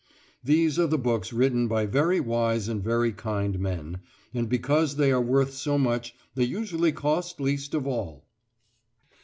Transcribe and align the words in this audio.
These 0.43 0.79
are 0.79 0.87
the 0.87 0.97
books 0.97 1.31
written 1.31 1.67
by 1.67 1.85
very 1.85 2.19
wise 2.19 2.67
and 2.67 2.83
very 2.83 3.11
kind 3.11 3.59
men, 3.59 3.99
and 4.33 4.49
because 4.49 4.95
they 4.95 5.11
are 5.11 5.21
worth 5.21 5.53
so 5.53 5.77
much 5.77 6.15
they 6.33 6.43
usually 6.45 6.91
cost 6.91 7.39
least 7.39 7.75
of 7.75 7.85
all! 7.85 8.25